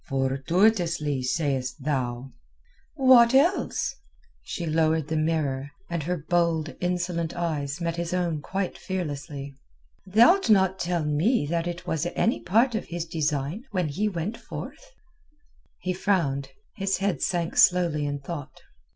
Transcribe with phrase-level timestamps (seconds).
[0.09, 2.31] "Fortuitously, sayest thou?"
[2.95, 3.93] "What else?"
[4.41, 9.53] She lowered the mirror, and her bold, insolent eyes met his own quite fearlessly.
[10.07, 14.37] "Thou'lt not tell me that it was any part of his design when he went
[14.37, 14.89] forth?"
[15.81, 18.59] He frowned; his head sank slowly in thought.